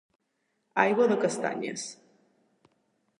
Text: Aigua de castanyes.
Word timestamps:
Aigua 0.83 1.05
de 1.11 1.17
castanyes. 1.25 1.83